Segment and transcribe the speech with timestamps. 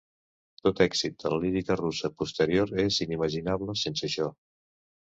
[0.67, 4.35] Tot èxit de la lírica russa posterior és inimaginable sense això.